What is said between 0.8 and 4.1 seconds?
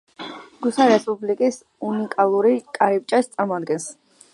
რესპუბლიკის უნიკალურ კარიბჭეს წარმოადგენს.